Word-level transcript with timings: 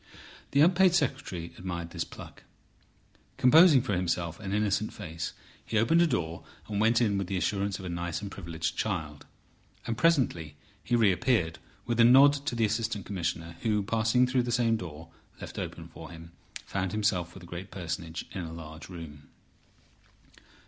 The 0.49 0.61
unpaid 0.61 0.95
secretary 0.95 1.53
admired 1.59 1.91
this 1.91 2.03
pluck. 2.05 2.41
Composing 3.37 3.83
for 3.83 3.93
himself 3.95 4.39
an 4.39 4.51
innocent 4.51 4.91
face, 4.91 5.33
he 5.63 5.77
opened 5.77 6.01
a 6.01 6.07
door, 6.07 6.43
and 6.67 6.81
went 6.81 7.01
in 7.01 7.19
with 7.19 7.27
the 7.27 7.37
assurance 7.37 7.77
of 7.77 7.85
a 7.85 7.89
nice 7.89 8.19
and 8.19 8.31
privileged 8.31 8.75
child. 8.75 9.27
And 9.85 9.95
presently 9.95 10.55
he 10.83 10.95
reappeared, 10.95 11.59
with 11.85 11.99
a 11.99 12.03
nod 12.03 12.33
to 12.47 12.55
the 12.55 12.65
Assistant 12.65 13.05
Commissioner, 13.05 13.57
who 13.61 13.83
passing 13.83 14.25
through 14.25 14.41
the 14.41 14.51
same 14.51 14.75
door 14.75 15.09
left 15.39 15.59
open 15.59 15.87
for 15.87 16.09
him, 16.09 16.31
found 16.65 16.93
himself 16.93 17.35
with 17.35 17.41
the 17.41 17.45
great 17.47 17.69
personage 17.69 18.25
in 18.31 18.41
a 18.41 18.51
large 18.51 18.89
room. 18.89 19.29